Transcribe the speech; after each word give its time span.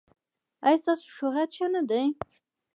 ایا 0.65 0.77
ستاسو 0.83 1.07
شهرت 1.17 1.49
ښه 1.57 1.67
نه 1.75 1.81
دی؟ 1.89 2.03